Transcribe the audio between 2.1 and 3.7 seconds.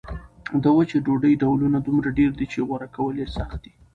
ډېر دي چې غوره کول یې سخت